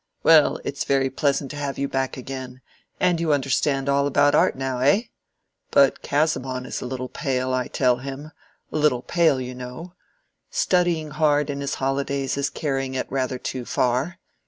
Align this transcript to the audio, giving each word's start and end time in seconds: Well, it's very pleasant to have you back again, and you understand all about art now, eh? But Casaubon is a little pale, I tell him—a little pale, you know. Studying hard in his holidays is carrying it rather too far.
Well, 0.23 0.59
it's 0.63 0.83
very 0.83 1.11
pleasant 1.11 1.51
to 1.51 1.57
have 1.57 1.77
you 1.77 1.87
back 1.87 2.17
again, 2.17 2.61
and 2.99 3.19
you 3.19 3.31
understand 3.33 3.87
all 3.87 4.07
about 4.07 4.33
art 4.33 4.55
now, 4.57 4.79
eh? 4.79 5.01
But 5.69 6.01
Casaubon 6.01 6.65
is 6.65 6.81
a 6.81 6.87
little 6.87 7.07
pale, 7.07 7.53
I 7.53 7.67
tell 7.67 7.97
him—a 7.97 8.33
little 8.75 9.03
pale, 9.03 9.39
you 9.39 9.53
know. 9.53 9.93
Studying 10.49 11.11
hard 11.11 11.51
in 11.51 11.61
his 11.61 11.75
holidays 11.75 12.35
is 12.35 12.49
carrying 12.49 12.95
it 12.95 13.11
rather 13.11 13.37
too 13.37 13.63
far. 13.63 14.17